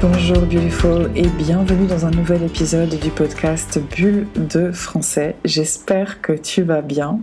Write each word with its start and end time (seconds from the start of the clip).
Bonjour 0.00 0.42
Beautiful 0.42 1.10
et 1.16 1.26
bienvenue 1.26 1.88
dans 1.88 2.06
un 2.06 2.12
nouvel 2.12 2.44
épisode 2.44 3.00
du 3.00 3.10
podcast 3.10 3.80
Bulle 3.96 4.28
de 4.36 4.70
français. 4.70 5.34
J'espère 5.44 6.22
que 6.22 6.32
tu 6.32 6.62
vas 6.62 6.82
bien. 6.82 7.18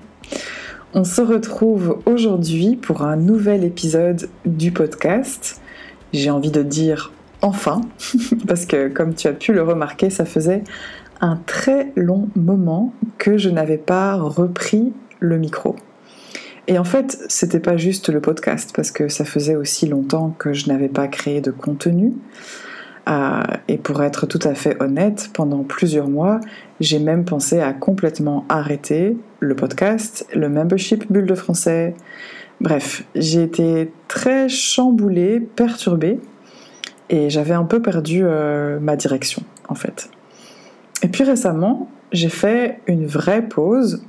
On 0.93 1.05
se 1.05 1.21
retrouve 1.21 2.01
aujourd'hui 2.05 2.75
pour 2.75 3.03
un 3.03 3.15
nouvel 3.15 3.63
épisode 3.63 4.29
du 4.45 4.73
podcast. 4.73 5.61
J'ai 6.11 6.29
envie 6.29 6.51
de 6.51 6.63
dire 6.63 7.13
enfin, 7.41 7.79
parce 8.47 8.65
que 8.65 8.89
comme 8.89 9.15
tu 9.15 9.27
as 9.27 9.33
pu 9.33 9.53
le 9.53 9.63
remarquer, 9.63 10.09
ça 10.09 10.25
faisait 10.25 10.65
un 11.21 11.37
très 11.45 11.93
long 11.95 12.27
moment 12.35 12.93
que 13.17 13.37
je 13.37 13.49
n'avais 13.49 13.77
pas 13.77 14.15
repris 14.15 14.91
le 15.21 15.37
micro. 15.37 15.77
Et 16.67 16.79
en 16.79 16.83
fait, 16.83 17.23
c'était 17.27 17.59
pas 17.59 17.77
juste 17.77 18.09
le 18.09 18.21
podcast, 18.21 18.71
parce 18.75 18.91
que 18.91 19.07
ça 19.07 19.23
faisait 19.23 19.55
aussi 19.55 19.87
longtemps 19.87 20.35
que 20.37 20.53
je 20.53 20.67
n'avais 20.67 20.89
pas 20.89 21.07
créé 21.07 21.41
de 21.41 21.51
contenu. 21.51 22.13
Euh, 23.07 23.43
et 23.67 23.77
pour 23.77 24.01
être 24.01 24.25
tout 24.25 24.39
à 24.43 24.55
fait 24.55 24.81
honnête, 24.81 25.29
pendant 25.33 25.63
plusieurs 25.63 26.07
mois, 26.07 26.39
j'ai 26.79 26.97
même 26.97 27.23
pensé 27.23 27.59
à 27.59 27.71
complètement 27.71 28.45
arrêter 28.49 29.15
le 29.39 29.55
podcast, 29.55 30.25
le 30.33 30.49
membership 30.49 31.11
Bulle 31.11 31.27
de 31.27 31.35
français. 31.35 31.93
Bref, 32.61 33.03
j'ai 33.13 33.43
été 33.43 33.91
très 34.07 34.49
chamboulée, 34.49 35.39
perturbée, 35.39 36.19
et 37.09 37.29
j'avais 37.29 37.53
un 37.53 37.65
peu 37.65 37.79
perdu 37.79 38.21
euh, 38.23 38.79
ma 38.79 38.95
direction, 38.95 39.43
en 39.69 39.75
fait. 39.75 40.09
Et 41.03 41.07
puis 41.07 41.23
récemment, 41.23 41.91
j'ai 42.11 42.29
fait 42.29 42.79
une 42.87 43.05
vraie 43.05 43.43
pause, 43.43 44.03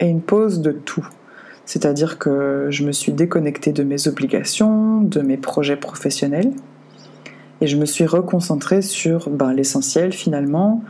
et 0.00 0.06
une 0.06 0.22
pause 0.22 0.60
de 0.60 0.72
tout. 0.72 1.06
C'est-à-dire 1.70 2.18
que 2.18 2.66
je 2.70 2.82
me 2.82 2.90
suis 2.90 3.12
déconnectée 3.12 3.70
de 3.70 3.84
mes 3.84 4.08
obligations, 4.08 5.02
de 5.02 5.20
mes 5.20 5.36
projets 5.36 5.76
professionnels, 5.76 6.50
et 7.60 7.68
je 7.68 7.76
me 7.76 7.86
suis 7.86 8.06
reconcentrée 8.06 8.82
sur 8.82 9.30
ben, 9.30 9.52
l'essentiel 9.52 10.12
finalement, 10.12 10.82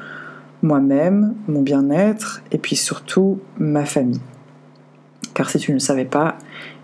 moi-même, 0.62 1.34
mon 1.48 1.60
bien-être, 1.60 2.40
et 2.50 2.56
puis 2.56 2.76
surtout 2.76 3.40
ma 3.58 3.84
famille. 3.84 4.22
Car 5.34 5.50
si 5.50 5.58
tu 5.58 5.72
ne 5.72 5.76
le 5.76 5.80
savais 5.80 6.06
pas, 6.06 6.38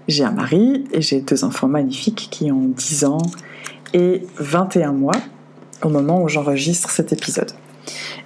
j'ai 0.09 0.25
un 0.25 0.33
mari 0.33 0.85
et 0.93 1.01
j'ai 1.01 1.23
deux 1.23 1.45
enfants 1.45 1.69
magnifiques 1.69 2.29
qui 2.31 2.53
ont 2.53 2.69
10 2.77 3.07
ans 3.07 3.23
et 3.95 4.27
21 4.37 4.93
mois 4.93 5.17
au 5.83 5.89
moment 5.89 6.23
où 6.23 6.29
j'enregistre 6.29 6.91
cet 6.91 7.15
épisode. 7.15 7.53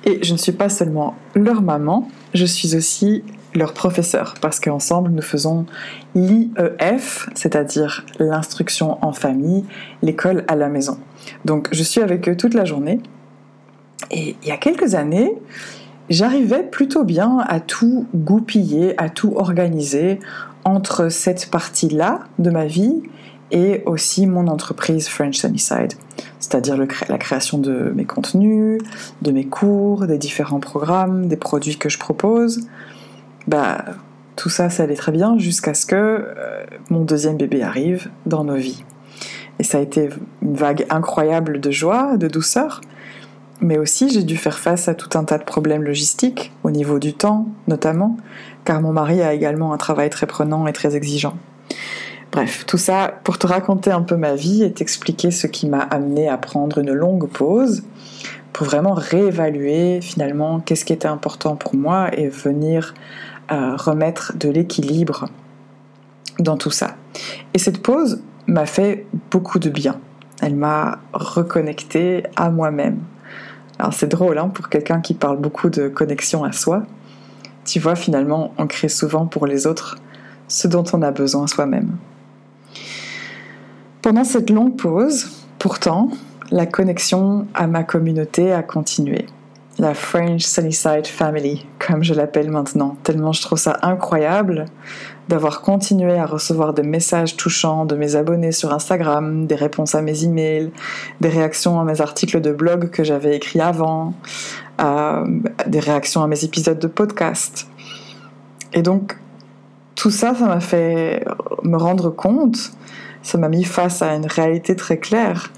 Et 0.05 0.19
je 0.25 0.33
ne 0.33 0.39
suis 0.39 0.51
pas 0.51 0.69
seulement 0.69 1.15
leur 1.37 1.63
maman, 1.63 2.11
je 2.35 2.45
suis 2.45 2.75
aussi 2.75 3.23
leur 3.55 3.73
professeur, 3.75 4.35
parce 4.41 4.61
qu'ensemble 4.61 5.11
nous 5.11 5.23
faisons 5.23 5.67
l'IEF, 6.15 7.29
c'est-à-dire 7.35 8.05
l'instruction 8.19 9.05
en 9.05 9.13
famille, 9.13 9.65
l'école 10.03 10.45
à 10.49 10.57
la 10.57 10.69
maison. 10.69 10.99
Donc 11.45 11.69
je 11.73 11.83
suis 11.83 12.01
avec 12.01 12.29
eux 12.29 12.37
toute 12.37 12.55
la 12.55 12.65
journée. 12.65 13.01
Et 14.11 14.37
il 14.43 14.49
y 14.49 14.53
a 14.53 14.57
quelques 14.57 14.95
années, 14.95 15.33
j'arrivais 16.09 16.63
plutôt 16.63 17.05
bien 17.05 17.39
à 17.49 17.61
tout 17.61 18.07
goupiller, 18.15 19.01
à 19.01 19.09
tout 19.09 19.35
organiser 19.37 20.21
entre 20.65 21.09
cette 21.09 21.51
partie-là 21.51 22.21
de 22.39 22.51
ma 22.51 22.67
vie 22.67 23.03
et 23.51 23.83
aussi 23.87 24.27
mon 24.27 24.47
entreprise 24.47 25.09
French 25.09 25.39
Sunnyside, 25.39 25.95
c'est-à-dire 26.39 26.77
la 26.77 27.19
création 27.19 27.59
de 27.59 27.93
mes 27.95 28.05
contenus, 28.05 28.81
de 29.23 29.31
mes 29.33 29.47
cours, 29.47 30.07
des 30.07 30.19
différents 30.19 30.61
programmes, 30.61 31.27
des 31.27 31.37
produits 31.37 31.77
que 31.77 31.89
je 31.89 31.99
propose 31.99 32.67
bah, 33.47 33.85
tout 34.37 34.49
ça, 34.49 34.71
ça 34.71 34.85
allait 34.85 34.95
très 34.95 35.13
bien 35.13 35.39
jusqu'à 35.39 35.75
ce 35.75 35.87
que 35.87 35.95
euh, 35.97 36.65
mon 36.89 37.01
deuxième 37.01 37.37
bébé 37.37 37.63
arrive 37.63 38.11
dans 38.27 38.45
nos 38.45 38.57
vies. 38.57 38.85
Et 39.59 39.65
ça 39.65 39.79
a 39.79 39.81
été 39.81 40.09
une 40.41 40.55
vague 40.55 40.87
incroyable 40.89 41.61
de 41.61 41.71
joie, 41.71 42.17
de 42.17 42.29
douceur, 42.29 42.81
mais 43.61 43.77
aussi 43.77 44.09
j'ai 44.09 44.23
dû 44.23 44.37
faire 44.37 44.59
face 44.59 44.89
à 44.89 44.95
tout 44.95 45.19
un 45.19 45.25
tas 45.25 45.37
de 45.37 45.45
problèmes 45.45 45.83
logistiques, 45.83 46.53
au 46.65 46.71
niveau 46.71 46.99
du 46.99 47.13
temps 47.13 47.47
notamment, 47.69 48.17
car 48.65 48.81
mon 48.81 48.93
mari 48.93 49.21
a 49.21 49.35
également 49.35 49.73
un 49.73 49.77
travail 49.77 50.09
très 50.09 50.27
prenant 50.27 50.67
et 50.67 50.73
très 50.73 50.97
exigeant. 50.97 51.37
Bref, 52.33 52.65
tout 52.67 52.79
ça 52.79 53.13
pour 53.25 53.39
te 53.39 53.47
raconter 53.47 53.91
un 53.91 54.03
peu 54.03 54.17
ma 54.17 54.35
vie 54.35 54.63
et 54.63 54.73
t'expliquer 54.73 55.31
ce 55.31 55.47
qui 55.47 55.69
m'a 55.69 55.81
amené 55.81 56.29
à 56.29 56.39
prendre 56.39 56.79
une 56.79 56.93
longue 56.93 57.29
pause 57.29 57.83
vraiment 58.65 58.95
réévaluer 58.95 60.01
finalement 60.01 60.61
qu'est-ce 60.61 60.85
qui 60.85 60.93
était 60.93 61.09
important 61.09 61.57
pour 61.57 61.75
moi 61.75 62.09
et 62.17 62.29
venir 62.29 62.95
remettre 63.49 64.37
de 64.37 64.49
l'équilibre 64.49 65.27
dans 66.39 66.57
tout 66.57 66.71
ça. 66.71 66.95
Et 67.53 67.59
cette 67.59 67.83
pause 67.83 68.23
m'a 68.47 68.67
fait 68.67 69.07
beaucoup 69.31 69.59
de 69.59 69.71
bien. 69.71 69.99
Elle 70.41 70.55
m'a 70.55 71.01
reconnecté 71.13 72.23
à 72.37 72.51
moi-même. 72.51 73.01
Alors 73.79 73.93
c'est 73.93 74.07
drôle 74.09 74.39
hein, 74.39 74.49
pour 74.49 74.69
quelqu'un 74.69 75.01
qui 75.01 75.15
parle 75.15 75.39
beaucoup 75.39 75.69
de 75.69 75.89
connexion 75.89 76.45
à 76.45 76.53
soi. 76.53 76.83
Tu 77.65 77.79
vois, 77.79 77.95
finalement, 77.97 78.53
on 78.59 78.67
crée 78.67 78.89
souvent 78.89 79.27
pour 79.27 79.47
les 79.47 79.67
autres 79.67 79.97
ce 80.49 80.67
dont 80.67 80.85
on 80.93 81.03
a 81.03 81.11
besoin 81.11 81.47
soi-même. 81.47 81.97
Pendant 84.03 84.25
cette 84.25 84.51
longue 84.51 84.77
pause, 84.77 85.31
pourtant, 85.59 86.11
la 86.51 86.67
connexion 86.67 87.47
à 87.55 87.67
ma 87.67 87.85
communauté 87.85 88.53
a 88.53 88.63
continué 88.63 89.27
la 89.81 89.95
French 89.95 90.43
Sunnyside 90.43 91.07
Family, 91.07 91.67
comme 91.79 92.05
je 92.05 92.13
l'appelle 92.13 92.51
maintenant, 92.51 92.97
tellement 93.03 93.33
je 93.33 93.41
trouve 93.41 93.59
ça 93.59 93.79
incroyable 93.83 94.67
d'avoir 95.29 95.63
continué 95.63 96.19
à 96.19 96.27
recevoir 96.27 96.75
des 96.75 96.83
messages 96.83 97.37
touchants 97.37 97.87
de 97.87 97.95
mes 97.95 98.17
abonnés 98.17 98.53
sur 98.53 98.75
Instagram, 98.75 99.47
des 99.47 99.55
réponses 99.55 99.95
à 99.95 100.03
mes 100.03 100.25
emails, 100.25 100.71
des 101.21 101.29
réactions 101.29 101.81
à 101.81 101.85
mes 101.85 102.01
articles 102.01 102.41
de 102.41 102.53
blog 102.53 102.91
que 102.91 103.05
j'avais 103.05 103.37
écrits 103.37 103.61
avant, 103.61 104.13
euh, 104.81 105.25
des 105.67 105.81
réactions 105.81 106.23
à 106.23 106.27
mes 106.27 106.45
épisodes 106.45 106.79
de 106.79 106.89
podcast. 106.89 107.69
Et 108.73 108.83
donc, 108.83 109.17
tout 109.95 110.11
ça, 110.11 110.35
ça 110.35 110.47
m'a 110.47 110.61
fait 110.61 111.25
me 111.63 111.77
rendre 111.77 112.11
compte, 112.11 112.73
ça 113.23 113.39
m'a 113.39 113.49
mis 113.49 113.65
face 113.65 114.03
à 114.03 114.15
une 114.15 114.27
réalité 114.27 114.75
très 114.75 114.99
claire, 114.99 115.51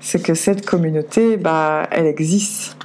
c'est 0.00 0.22
que 0.22 0.34
cette 0.34 0.66
communauté, 0.66 1.36
bah, 1.36 1.88
elle 1.90 2.06
existe 2.06 2.76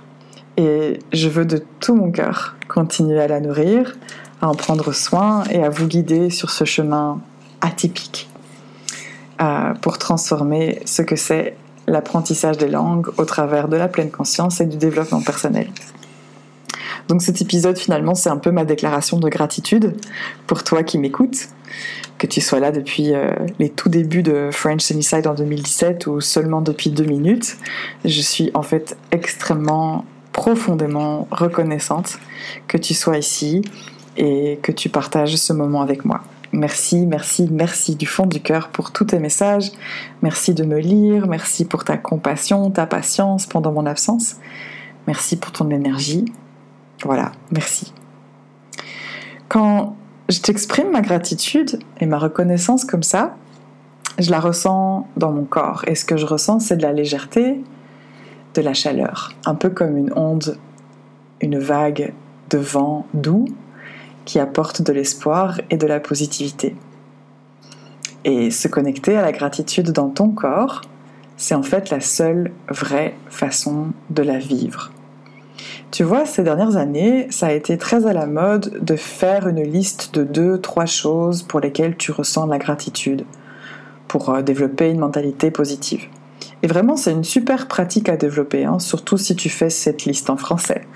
et 0.58 1.00
je 1.12 1.30
veux 1.30 1.46
de 1.46 1.64
tout 1.80 1.96
mon 1.96 2.12
cœur 2.12 2.56
continuer 2.68 3.20
à 3.20 3.28
la 3.28 3.40
nourrir, 3.40 3.96
à 4.42 4.48
en 4.48 4.56
prendre 4.56 4.92
soin 4.92 5.44
et 5.50 5.64
à 5.64 5.70
vous 5.70 5.88
guider 5.88 6.30
sur 6.30 6.50
ce 6.50 6.64
chemin 6.64 7.22
atypique 7.62 8.30
euh, 9.42 9.74
pour 9.82 9.98
transformer 9.98 10.82
ce 10.86 11.02
que 11.02 11.16
c'est 11.16 11.56
l'apprentissage 11.88 12.58
des 12.58 12.70
langues 12.70 13.10
au 13.18 13.26
travers 13.26 13.68
de 13.68 13.78
la 13.78 13.88
pleine 13.88 14.12
conscience 14.12 14.62
et 14.62 14.66
du 14.66 14.78
développement 14.78 15.22
personnel. 15.22 15.68
Donc 17.08 17.22
cet 17.22 17.42
épisode 17.42 17.78
finalement 17.78 18.16
c'est 18.16 18.30
un 18.30 18.38
peu 18.38 18.52
ma 18.52 18.64
déclaration 18.64 19.20
de 19.20 19.28
gratitude 19.28 19.96
pour 20.48 20.64
toi 20.64 20.84
qui 20.84 20.98
m'écoutes, 20.98 21.50
que 22.18 22.28
tu 22.28 22.42
sois 22.42 22.60
là 22.60 22.72
depuis 22.72 23.14
euh, 23.14 23.32
les 23.60 23.70
tout 23.70 23.90
débuts 23.90 24.24
de 24.24 24.50
French 24.52 24.82
Sunnyside 24.82 25.28
en 25.28 25.34
2017 25.34 26.08
ou 26.08 26.22
seulement 26.22 26.62
depuis 26.62 26.90
deux 26.90 27.06
minutes. 27.06 27.58
Je 28.06 28.22
suis 28.22 28.52
en 28.54 28.64
fait 28.64 28.98
extrêmement 29.12 30.06
profondément 30.32 31.28
reconnaissante 31.32 32.20
que 32.68 32.78
tu 32.78 32.94
sois 32.94 33.18
ici 33.18 33.62
et 34.18 34.60
que 34.62 34.72
tu 34.72 34.90
partages 34.90 35.36
ce 35.36 35.54
moment 35.54 35.82
avec 35.82 36.06
moi. 36.06 36.22
Merci, 36.52 37.08
merci, 37.08 37.48
merci 37.52 37.96
du 37.96 38.06
fond 38.06 38.28
du 38.28 38.40
cœur 38.40 38.70
pour 38.70 38.92
tous 38.92 39.06
tes 39.06 39.20
messages. 39.20 39.72
Merci 40.22 40.54
de 40.54 40.64
me 40.64 40.80
lire, 40.80 41.28
merci 41.28 41.66
pour 41.66 41.84
ta 41.84 41.98
compassion, 41.98 42.70
ta 42.70 42.86
patience 42.86 43.48
pendant 43.48 43.72
mon 43.72 43.88
absence. 43.88 44.36
Merci 45.08 45.36
pour 45.36 45.52
ton 45.52 45.70
énergie. 45.72 46.26
Voilà, 47.04 47.32
merci. 47.52 47.92
Quand 49.50 49.96
je 50.34 50.42
t'exprime 50.42 50.90
ma 50.92 51.02
gratitude 51.02 51.80
et 52.00 52.08
ma 52.08 52.18
reconnaissance 52.18 52.86
comme 52.86 53.04
ça, 53.04 53.36
je 54.18 54.32
la 54.32 54.40
ressens 54.40 55.08
dans 55.16 55.32
mon 55.32 55.44
corps. 55.44 55.84
Et 55.86 55.94
ce 55.94 56.06
que 56.06 56.18
je 56.18 56.26
ressens, 56.26 56.60
c'est 56.60 56.78
de 56.78 56.82
la 56.82 56.92
légèreté, 56.92 57.64
de 58.56 58.62
la 58.62 58.74
chaleur, 58.74 59.34
un 59.46 59.54
peu 59.54 59.70
comme 59.70 59.96
une 59.96 60.12
onde, 60.16 60.58
une 61.40 61.60
vague 61.60 62.14
de 62.50 62.58
vent 62.58 63.06
doux 63.14 63.46
qui 64.26 64.40
apporte 64.40 64.82
de 64.82 64.92
l'espoir 64.92 65.62
et 65.70 65.78
de 65.78 65.86
la 65.86 66.00
positivité. 66.00 66.76
Et 68.26 68.50
se 68.50 68.68
connecter 68.68 69.16
à 69.16 69.22
la 69.22 69.32
gratitude 69.32 69.92
dans 69.92 70.10
ton 70.10 70.30
corps, 70.30 70.82
c'est 71.38 71.56
en 71.56 71.64
fait 71.64 71.92
la 71.92 72.00
seule 72.00 72.52
vraie 72.70 73.16
façon 73.30 73.88
de 74.10 74.24
la 74.24 74.40
vivre. 74.40 74.92
Tu 75.94 76.04
vois, 76.04 76.26
ces 76.26 76.42
dernières 76.42 76.76
années, 76.76 77.28
ça 77.30 77.46
a 77.46 77.52
été 77.52 77.78
très 77.78 78.08
à 78.08 78.14
la 78.14 78.26
mode 78.26 78.84
de 78.84 78.96
faire 78.96 79.48
une 79.48 79.62
liste 79.62 80.16
de 80.16 80.24
deux, 80.24 80.60
trois 80.60 80.88
choses 80.88 81.44
pour 81.44 81.60
lesquelles 81.60 81.98
tu 81.98 82.12
ressens 82.12 82.48
la 82.48 82.58
gratitude, 82.58 83.26
pour 84.08 84.32
euh, 84.32 84.42
développer 84.42 84.90
une 84.90 84.98
mentalité 84.98 85.52
positive. 85.52 86.08
Et 86.64 86.68
vraiment, 86.68 86.98
c'est 86.98 87.12
une 87.12 87.24
super 87.24 87.68
pratique 87.68 88.10
à 88.10 88.18
développer, 88.18 88.66
hein, 88.66 88.80
surtout 88.80 89.20
si 89.20 89.36
tu 89.36 89.50
fais 89.50 89.70
cette 89.70 90.06
liste 90.06 90.32
en 90.32 90.36
français. 90.36 90.88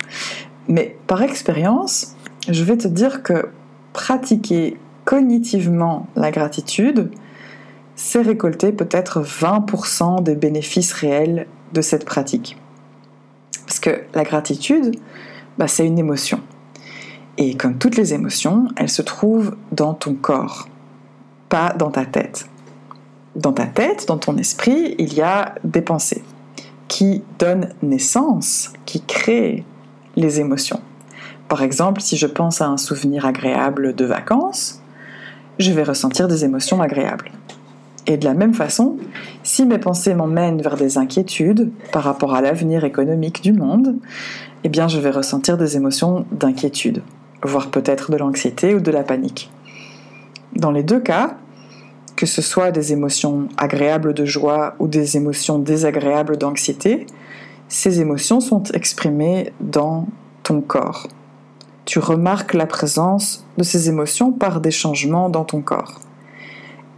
Mais 0.68 0.98
par 1.06 1.22
expérience, 1.22 2.16
je 2.50 2.64
vais 2.64 2.78
te 2.78 2.88
dire 2.88 3.22
que 3.22 3.50
pratiquer 3.94 4.80
cognitivement 5.06 6.08
la 6.16 6.32
gratitude, 6.32 7.12
c'est 7.96 8.24
récolter 8.24 8.72
peut-être 8.72 9.22
20% 9.22 10.24
des 10.24 10.36
bénéfices 10.36 10.94
réels 10.94 11.46
de 11.72 11.82
cette 11.82 12.04
pratique. 12.04 12.58
La 14.14 14.24
gratitude, 14.24 14.96
bah, 15.58 15.68
c'est 15.68 15.86
une 15.86 16.00
émotion. 16.00 16.42
Et 17.38 17.56
comme 17.56 17.78
toutes 17.78 17.98
les 17.98 18.14
émotions, 18.14 18.68
elles 18.76 18.90
se 18.90 19.02
trouvent 19.02 19.56
dans 19.72 19.94
ton 19.94 20.14
corps, 20.14 20.68
pas 21.50 21.74
dans 21.78 21.92
ta 21.92 22.06
tête. 22.06 22.50
Dans 23.36 23.54
ta 23.54 23.66
tête, 23.66 24.08
dans 24.08 24.18
ton 24.18 24.38
esprit, 24.38 24.96
il 24.98 25.14
y 25.14 25.22
a 25.22 25.56
des 25.64 25.82
pensées 25.82 26.24
qui 26.88 27.22
donnent 27.38 27.70
naissance, 27.84 28.74
qui 28.86 29.02
créent 29.02 29.64
les 30.16 30.40
émotions. 30.40 30.82
Par 31.48 31.62
exemple, 31.62 32.02
si 32.02 32.18
je 32.18 32.28
pense 32.28 32.62
à 32.62 32.68
un 32.68 32.78
souvenir 32.78 33.26
agréable 33.26 33.94
de 33.96 34.06
vacances, 34.06 34.82
je 35.60 35.72
vais 35.72 35.84
ressentir 35.84 36.28
des 36.28 36.44
émotions 36.44 36.82
agréables. 36.82 37.32
Et 38.08 38.16
de 38.16 38.24
la 38.24 38.34
même 38.34 38.54
façon, 38.54 38.98
si 39.44 39.66
mes 39.66 39.78
pensées 39.78 40.14
m'emmènent 40.14 40.62
vers 40.62 40.78
des 40.78 40.98
inquiétudes 40.98 41.72
par 41.92 42.04
rapport 42.04 42.34
à 42.34 42.42
l'avenir 42.42 42.86
économique 42.86 43.44
du 43.44 43.52
monde, 43.52 43.98
eh 44.64 44.70
bien 44.70 44.88
je 44.88 45.00
vais 45.00 45.10
ressentir 45.10 45.58
des 45.58 45.76
émotions 45.76 46.26
d'inquiétude, 46.32 47.04
voire 47.44 47.70
peut-être 47.70 48.10
de 48.10 48.18
l'anxiété 48.18 48.74
ou 48.74 48.80
de 48.80 48.92
la 48.92 49.04
panique. 49.04 49.52
Dans 50.56 50.72
les 50.72 50.84
deux 50.84 51.02
cas, 51.02 51.36
que 52.16 52.26
ce 52.26 52.42
soit 52.42 52.72
des 52.72 52.94
émotions 52.94 53.50
agréables 53.58 54.14
de 54.14 54.24
joie 54.24 54.76
ou 54.80 54.88
des 54.88 55.18
émotions 55.18 55.60
désagréables 55.60 56.38
d'anxiété, 56.38 57.06
ces 57.68 58.00
émotions 58.00 58.40
sont 58.40 58.64
exprimées 58.74 59.52
dans 59.60 60.08
ton 60.44 60.62
corps. 60.62 61.08
Tu 61.84 62.00
remarques 62.00 62.54
la 62.54 62.66
présence 62.66 63.46
de 63.58 63.64
ces 63.64 63.90
émotions 63.90 64.32
par 64.32 64.62
des 64.62 64.72
changements 64.72 65.30
dans 65.30 65.44
ton 65.44 65.62
corps. 65.62 66.00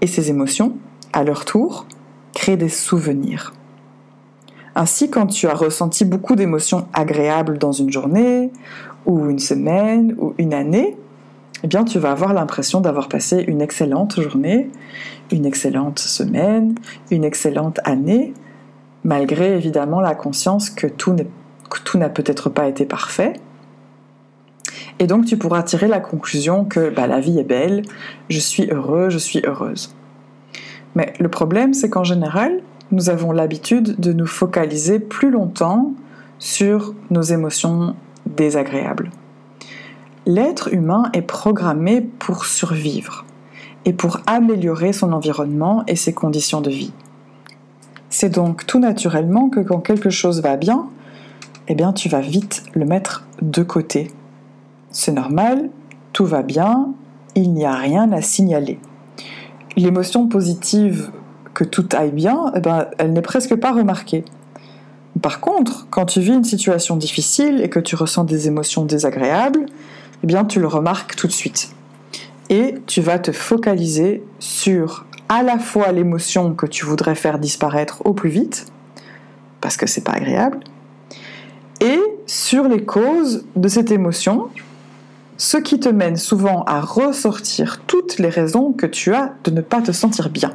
Et 0.02 0.08
ces 0.08 0.30
émotions, 0.30 0.78
à 1.14 1.24
leur 1.24 1.46
tour, 1.46 1.86
créent 2.34 2.58
des 2.58 2.70
souvenirs. 2.70 3.54
Ainsi, 4.76 5.10
quand 5.10 5.28
tu 5.28 5.48
as 5.48 5.54
ressenti 5.54 6.06
beaucoup 6.06 6.36
d'émotions 6.36 6.88
agréables 6.94 7.58
dans 7.58 7.72
une 7.72 7.92
journée, 7.92 8.52
ou 9.06 9.30
une 9.30 9.40
semaine, 9.40 10.16
ou 10.20 10.34
une 10.38 10.54
année, 10.54 10.96
eh 11.64 11.68
bien, 11.68 11.84
tu 11.84 12.00
vas 12.00 12.12
avoir 12.12 12.34
l'impression 12.34 12.80
d'avoir 12.80 13.10
passé 13.10 13.44
une 13.48 13.62
excellente 13.62 14.22
journée, 14.22 14.70
une 15.32 15.46
excellente 15.46 16.00
semaine, 16.00 16.76
une 17.12 17.24
excellente 17.24 17.80
année, 17.84 18.34
malgré 19.04 19.56
évidemment 19.56 20.00
la 20.00 20.16
conscience 20.16 20.70
que 20.70 20.88
tout 20.88 21.16
n'a 21.98 22.10
peut-être 22.10 22.50
pas 22.50 22.68
été 22.68 22.86
parfait. 22.86 23.34
Et 25.00 25.08
donc, 25.08 25.26
tu 25.26 25.38
pourras 25.38 25.64
tirer 25.64 25.88
la 25.88 26.00
conclusion 26.00 26.66
que 26.66 26.90
bah, 26.90 27.08
la 27.08 27.20
vie 27.20 27.40
est 27.40 27.44
belle, 27.44 27.84
je 28.30 28.40
suis 28.40 28.70
heureux, 28.70 29.10
je 29.10 29.18
suis 29.18 29.42
heureuse. 29.46 29.94
Mais 30.96 31.14
le 31.20 31.30
problème, 31.30 31.74
c'est 31.74 31.90
qu'en 31.90 32.04
général, 32.04 32.62
nous 32.92 33.10
avons 33.10 33.32
l'habitude 33.32 34.00
de 34.00 34.14
nous 34.14 34.26
focaliser 34.26 35.00
plus 35.00 35.30
longtemps 35.30 35.94
sur 36.40 36.94
nos 37.12 37.22
émotions 37.22 37.96
désagréables. 38.26 39.12
L'être 40.26 40.74
humain 40.74 41.10
est 41.14 41.22
programmé 41.22 42.02
pour 42.02 42.46
survivre 42.46 43.26
et 43.86 43.94
pour 43.94 44.20
améliorer 44.28 44.94
son 44.94 45.14
environnement 45.14 45.84
et 45.88 45.96
ses 45.96 46.14
conditions 46.14 46.62
de 46.62 46.70
vie. 46.70 46.94
C'est 48.10 48.30
donc 48.30 48.66
tout 48.66 48.80
naturellement 48.80 49.50
que 49.50 49.60
quand 49.60 49.80
quelque 49.80 50.10
chose 50.10 50.42
va 50.42 50.58
bien, 50.58 50.88
eh 51.68 51.76
bien 51.76 51.94
tu 51.94 52.10
vas 52.10 52.22
vite 52.22 52.64
le 52.74 52.86
mettre 52.86 53.26
de 53.42 53.64
côté. 53.64 54.12
C'est 54.92 55.12
normal, 55.12 55.70
tout 56.14 56.26
va 56.26 56.42
bien, 56.42 56.90
il 57.36 57.54
n'y 57.54 57.66
a 57.66 57.76
rien 57.76 58.12
à 58.12 58.22
signaler 58.22 58.80
l'émotion 59.80 60.28
positive 60.28 61.12
que 61.54 61.64
tout 61.64 61.88
aille 61.94 62.12
bien, 62.12 62.52
eh 62.56 62.60
ben, 62.60 62.88
elle 62.98 63.14
n'est 63.14 63.22
presque 63.22 63.56
pas 63.56 63.72
remarquée. 63.72 64.24
Par 65.22 65.40
contre, 65.40 65.88
quand 65.90 66.06
tu 66.06 66.22
vis 66.22 66.34
une 66.34 66.44
situation 66.44 66.96
difficile 66.96 67.62
et 67.62 67.70
que 67.70 67.80
tu 67.80 67.96
ressens 67.96 68.24
des 68.24 68.48
émotions 68.48 68.86
désagréables, 68.86 69.66
eh 70.24 70.28
bien, 70.28 70.46
tu 70.46 70.60
le 70.60 70.68
remarques 70.68 71.16
tout 71.16 71.28
de 71.28 71.32
suite. 71.32 71.72
Et 72.50 72.76
tu 72.88 73.02
vas 73.02 73.20
te 73.20 73.32
focaliser 73.32 74.24
sur 74.40 75.06
à 75.28 75.44
la 75.44 75.60
fois 75.60 75.92
l'émotion 75.92 76.54
que 76.54 76.66
tu 76.66 76.86
voudrais 76.86 77.16
faire 77.16 77.40
disparaître 77.40 78.02
au 78.06 78.14
plus 78.14 78.30
vite, 78.30 78.66
parce 79.62 79.78
que 79.78 79.88
c'est 79.88 80.04
pas 80.04 80.14
agréable, 80.14 80.60
et 81.82 82.00
sur 82.26 82.68
les 82.68 82.84
causes 82.84 83.46
de 83.56 83.68
cette 83.68 83.92
émotion 83.92 84.48
ce 85.40 85.56
qui 85.56 85.80
te 85.80 85.88
mène 85.88 86.18
souvent 86.18 86.64
à 86.66 86.82
ressortir 86.82 87.80
toutes 87.88 88.20
les 88.20 88.28
raisons 88.28 88.74
que 88.74 88.86
tu 88.86 89.16
as 89.16 89.34
de 89.46 89.52
ne 89.52 89.62
pas 89.62 89.82
te 89.82 89.94
sentir 89.94 90.30
bien. 90.30 90.52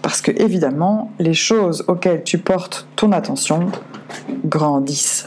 Parce 0.00 0.22
que 0.22 0.32
évidemment, 0.40 1.12
les 1.18 1.34
choses 1.34 1.84
auxquelles 1.86 2.24
tu 2.24 2.38
portes 2.38 2.88
ton 2.96 3.12
attention 3.12 3.70
grandissent. 4.46 5.26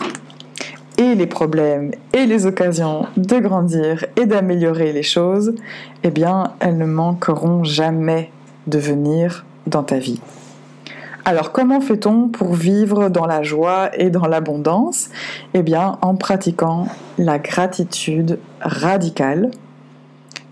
Et 0.97 1.13
les 1.13 1.27
problèmes 1.27 1.91
et 2.11 2.25
les 2.25 2.47
occasions 2.47 3.05
de 3.17 3.37
grandir 3.37 4.05
et 4.15 4.25
d'améliorer 4.25 4.93
les 4.93 5.03
choses, 5.03 5.53
eh 6.03 6.09
bien, 6.09 6.53
elles 6.59 6.77
ne 6.77 6.87
manqueront 6.87 7.63
jamais 7.63 8.31
de 8.65 8.79
venir 8.79 9.45
dans 9.67 9.83
ta 9.83 9.99
vie. 9.99 10.19
Alors 11.29 11.51
comment 11.51 11.79
fait-on 11.79 12.27
pour 12.27 12.55
vivre 12.55 13.09
dans 13.09 13.27
la 13.27 13.43
joie 13.43 13.91
et 13.95 14.09
dans 14.09 14.25
l'abondance? 14.25 15.09
Eh 15.53 15.61
bien 15.61 15.99
en 16.01 16.15
pratiquant 16.15 16.87
la 17.19 17.37
gratitude 17.37 18.39
radicale 18.61 19.51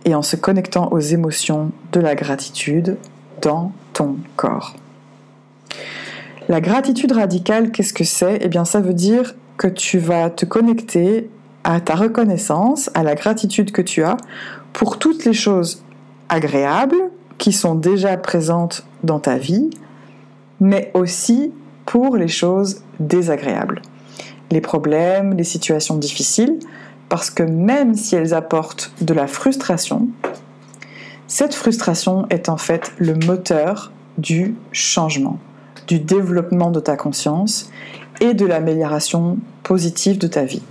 et 0.05 0.13
en 0.13 0.21
se 0.21 0.35
connectant 0.35 0.89
aux 0.91 0.99
émotions 0.99 1.71
de 1.93 1.99
la 1.99 2.13
gratitude 2.13 2.97
dans 3.41 3.71
ton 3.93 4.17
corps. 4.35 4.75
La 6.47 6.61
gratitude 6.61 7.11
radicale, 7.11 7.71
qu'est-ce 7.71 7.91
que 7.91 8.03
c'est? 8.03 8.37
Eh 8.41 8.47
bien 8.47 8.63
ça 8.63 8.79
veut 8.79 8.93
dire 8.93 9.33
que 9.57 9.67
tu 9.67 9.97
vas 9.97 10.29
te 10.29 10.45
connecter 10.45 11.27
à 11.63 11.81
ta 11.81 11.95
reconnaissance, 11.95 12.91
à 12.93 13.01
la 13.01 13.15
gratitude 13.15 13.71
que 13.71 13.81
tu 13.81 14.03
as 14.03 14.17
pour 14.73 14.99
toutes 14.99 15.25
les 15.25 15.33
choses 15.33 15.81
agréables 16.29 17.09
qui 17.39 17.51
sont 17.51 17.73
déjà 17.73 18.15
présentes 18.15 18.85
dans 19.03 19.19
ta 19.19 19.39
vie, 19.39 19.71
mais 20.59 20.91
aussi 20.93 21.51
pour 21.85 22.17
les 22.17 22.27
choses 22.27 22.81
désagréables, 22.99 23.81
les 24.51 24.61
problèmes, 24.61 25.33
les 25.33 25.43
situations 25.43 25.97
difficiles, 25.97 26.59
parce 27.09 27.29
que 27.29 27.43
même 27.43 27.95
si 27.95 28.15
elles 28.15 28.33
apportent 28.33 28.91
de 29.01 29.13
la 29.13 29.27
frustration, 29.27 30.07
cette 31.27 31.53
frustration 31.53 32.25
est 32.29 32.49
en 32.49 32.57
fait 32.57 32.93
le 32.97 33.13
moteur 33.13 33.91
du 34.17 34.55
changement, 34.71 35.39
du 35.87 35.99
développement 35.99 36.71
de 36.71 36.79
ta 36.79 36.95
conscience 36.95 37.69
et 38.19 38.33
de 38.33 38.45
l'amélioration 38.45 39.37
positive 39.63 40.17
de 40.17 40.27
ta 40.27 40.43
vie. 40.43 40.63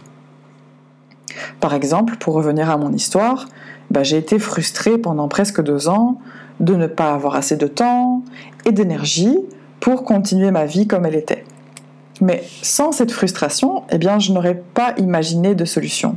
Par 1.61 1.75
exemple, 1.75 2.17
pour 2.17 2.35
revenir 2.35 2.71
à 2.71 2.77
mon 2.77 2.93
histoire, 2.93 3.47
bah, 3.91 4.03
j'ai 4.03 4.17
été 4.17 4.39
frustrée 4.39 4.99
pendant 4.99 5.29
presque 5.29 5.63
deux 5.63 5.89
ans 5.89 6.19
de 6.61 6.75
ne 6.75 6.87
pas 6.87 7.13
avoir 7.13 7.37
assez 7.37 7.57
de 7.57 7.67
temps 7.67 8.23
et 8.65 8.73
d'énergie 8.73 9.39
pour 9.81 10.05
continuer 10.05 10.51
ma 10.51 10.67
vie 10.67 10.87
comme 10.87 11.07
elle 11.07 11.15
était. 11.15 11.45
Mais 12.21 12.43
sans 12.63 12.93
cette 12.93 13.13
frustration, 13.13 13.85
eh 13.91 13.99
bien, 13.99 14.19
je 14.19 14.33
n'aurais 14.33 14.55
pas 14.55 14.95
imaginé 14.97 15.55
de 15.55 15.65
solution. 15.65 16.17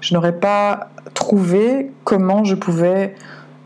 Je 0.00 0.14
n'aurais 0.14 0.38
pas 0.38 0.90
trouvé 1.14 1.90
comment 2.04 2.44
je 2.44 2.54
pouvais 2.54 3.14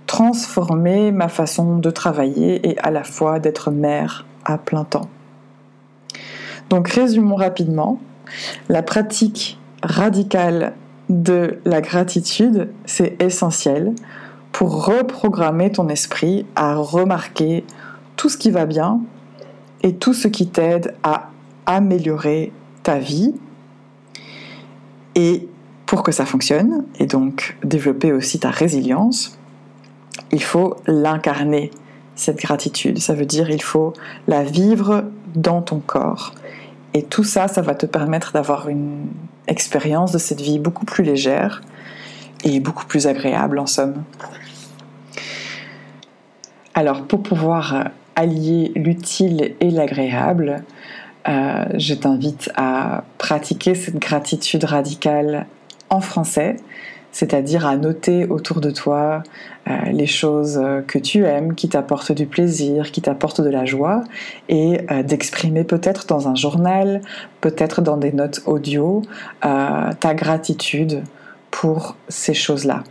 transformer 0.07 1.13
ma 1.13 1.29
façon 1.29 1.79
de 1.79 1.91
travailler 1.91 2.69
et 2.69 2.79
à 2.79 2.91
la 2.91 3.05
fois 3.05 3.39
d'être 3.39 3.71
mère 3.71 4.27
à 4.45 4.59
plein 4.59 4.85
temps. 4.85 5.09
Donc 6.71 6.89
résumons 6.89 7.37
rapidement. 7.37 8.01
La 8.69 8.83
pratique 8.83 9.59
radicale 9.83 10.75
de 11.09 11.61
la 11.65 11.81
gratitude, 11.81 12.71
c'est 12.87 13.21
essentiel 13.23 13.93
pour 14.53 14.87
reprogrammer 14.87 15.71
ton 15.71 15.89
esprit 15.89 16.47
à 16.57 16.77
remarquer 16.77 17.65
tout 18.17 18.29
ce 18.29 18.39
qui 18.39 18.51
va 18.51 18.67
bien 18.67 19.01
et 19.85 19.95
tout 19.95 20.15
ce 20.15 20.27
qui 20.27 20.49
t'aide 20.49 20.95
à 21.05 21.29
améliorer 21.67 22.53
ta 22.83 22.99
vie. 22.99 23.35
Et 25.15 25.47
pour 25.87 26.03
que 26.03 26.11
ça 26.11 26.27
fonctionne, 26.27 26.87
et 26.99 27.07
donc 27.07 27.57
développer 27.63 28.13
aussi 28.13 28.41
ta 28.41 28.51
résilience, 28.51 29.39
il 30.33 30.43
faut 30.43 30.77
l'incarner, 30.87 31.71
cette 32.17 32.39
gratitude. 32.39 32.99
Ça 32.99 33.15
veut 33.15 33.27
dire 33.27 33.51
il 33.51 33.63
faut 33.63 33.93
la 34.27 34.43
vivre 34.43 35.05
dans 35.37 35.63
ton 35.63 35.81
corps. 35.81 36.35
Et 36.95 37.03
tout 37.03 37.25
ça, 37.25 37.47
ça 37.47 37.61
va 37.61 37.75
te 37.75 37.87
permettre 37.87 38.33
d'avoir 38.33 38.69
une 38.69 39.07
expérience 39.47 40.13
de 40.13 40.19
cette 40.19 40.41
vie 40.41 40.59
beaucoup 40.59 40.87
plus 40.87 41.05
légère 41.05 41.61
et 42.45 42.59
beaucoup 42.61 42.87
plus 42.87 43.07
agréable 43.07 43.59
en 43.59 43.67
somme. 43.67 44.03
Alors 46.73 47.03
pour 47.03 47.23
pouvoir 47.23 47.91
allier 48.17 48.73
l'utile 48.75 49.55
et 49.61 49.71
l'agréable, 49.71 50.63
euh, 51.29 51.65
je 51.79 51.95
t'invite 51.95 52.51
à 52.55 53.05
pratiquer 53.19 53.75
cette 53.75 53.99
gratitude 53.99 54.65
radicale 54.65 55.47
en 55.91 56.01
français. 56.01 56.57
c'est-à-dire 57.13 57.65
à 57.65 57.77
noter 57.77 58.27
autour 58.27 58.61
de 58.61 58.73
toi 58.73 59.23
euh, 59.69 59.77
les 59.93 60.09
choses 60.09 60.61
que 60.89 60.99
tu 60.99 61.25
aimes, 61.25 61.55
qui 61.55 61.69
t'apportent 61.69 62.11
du 62.11 62.27
plaisir, 62.27 62.91
qui 62.91 63.03
t'apportent 63.03 63.41
de 63.41 63.51
la 63.51 63.65
joie, 63.65 64.03
et 64.49 64.81
euh, 64.91 65.05
d'exprimer 65.05 65.63
peut-être 65.63 66.07
dans 66.07 66.27
un 66.27 66.35
journal, 66.35 67.03
peut-être 67.41 67.83
dans 67.83 67.97
des 67.99 68.11
notes 68.11 68.43
audio, 68.47 69.03
ta 69.41 70.15
gratitude 70.15 71.05
pour 71.53 71.95
ces 72.09 72.35
choses-là. 72.35 72.83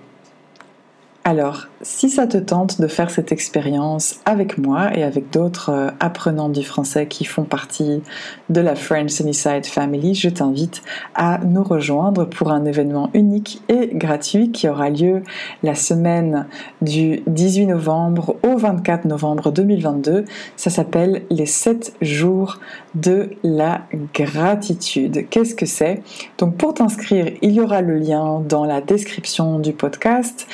Alors, 1.26 1.68
si 1.82 2.10
ça 2.10 2.28
te 2.28 2.38
tente 2.38 2.82
de 2.82 2.88
faire 2.88 3.10
cette 3.10 3.32
expérience 3.32 4.20
avec 4.26 4.58
moi 4.58 4.96
et 4.98 5.04
avec 5.04 5.30
d'autres 5.30 5.70
euh, 5.70 5.90
apprenants 6.02 6.50
du 6.50 6.64
français 6.64 7.08
qui 7.08 7.24
font 7.24 7.46
partie 7.46 8.02
de 8.50 8.60
la 8.60 8.76
French 8.76 9.10
Sunnyside 9.10 9.66
Family, 9.66 10.16
je 10.16 10.28
t'invite 10.28 10.82
à 11.16 11.40
nous 11.46 11.64
rejoindre 11.64 12.26
pour 12.26 12.52
un 12.52 12.66
événement 12.66 13.10
unique 13.14 13.62
et 13.70 13.90
gratuit 13.94 14.52
qui 14.52 14.68
aura 14.68 14.90
lieu 14.90 15.24
la 15.62 15.76
semaine 15.76 16.46
du 16.82 17.22
18 17.28 17.68
novembre 17.68 18.36
au 18.44 18.58
24 18.58 19.06
novembre 19.06 19.52
2022. 19.52 20.26
Ça 20.58 20.70
s'appelle 20.70 21.24
les 21.30 21.46
7 21.46 21.96
jours 22.02 22.60
de 22.96 23.30
la 23.44 23.84
gratitude. 24.14 25.30
Qu'est-ce 25.30 25.56
que 25.56 25.66
c'est? 25.66 26.02
Donc 26.38 26.58
pour 26.58 26.74
t'inscrire, 26.74 27.32
il 27.42 27.52
y 27.52 27.62
aura 27.62 27.82
le 27.82 27.98
lien 27.98 28.42
dans 28.42 28.66
la 28.66 28.82
description 28.82 29.60
du 29.60 29.72
podcast. 29.72 30.48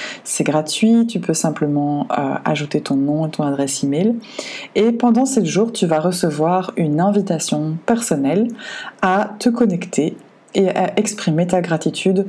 Tu 0.63 1.19
peux 1.19 1.33
simplement 1.33 2.07
euh, 2.11 2.35
ajouter 2.45 2.81
ton 2.81 2.95
nom 2.95 3.27
et 3.27 3.29
ton 3.29 3.43
adresse 3.43 3.83
email. 3.83 4.15
Et 4.75 4.91
pendant 4.91 5.25
7 5.25 5.45
jours, 5.45 5.71
tu 5.71 5.85
vas 5.85 5.99
recevoir 5.99 6.71
une 6.77 6.99
invitation 6.99 7.77
personnelle 7.85 8.47
à 9.01 9.31
te 9.39 9.49
connecter 9.49 10.17
et 10.55 10.69
à 10.69 10.97
exprimer 10.97 11.47
ta 11.47 11.61
gratitude 11.61 12.27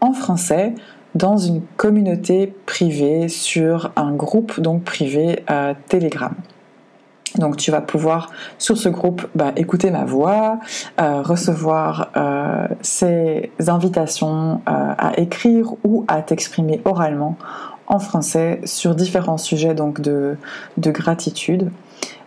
en 0.00 0.12
français 0.12 0.74
dans 1.14 1.36
une 1.36 1.62
communauté 1.76 2.54
privée 2.66 3.28
sur 3.28 3.92
un 3.96 4.12
groupe 4.12 4.60
donc 4.60 4.84
privé 4.84 5.44
euh, 5.50 5.74
Telegram. 5.88 6.34
Donc 7.38 7.56
tu 7.56 7.70
vas 7.70 7.80
pouvoir 7.80 8.30
sur 8.58 8.76
ce 8.76 8.90
groupe 8.90 9.26
bah, 9.34 9.52
écouter 9.56 9.90
ma 9.90 10.04
voix, 10.04 10.58
euh, 11.00 11.22
recevoir 11.22 12.10
ces 12.82 13.50
invitations 13.68 14.60
à 14.66 15.18
écrire 15.18 15.72
ou 15.82 16.04
à 16.08 16.20
t'exprimer 16.20 16.82
oralement 16.84 17.38
français 17.98 18.60
sur 18.64 18.94
différents 18.94 19.38
sujets 19.38 19.74
donc 19.74 20.00
de, 20.00 20.36
gratitude. 20.78 21.70